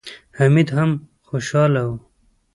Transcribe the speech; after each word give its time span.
حميد 0.37 0.69
هم 0.77 0.91
خوشاله 1.27 1.81
و. 1.89 1.97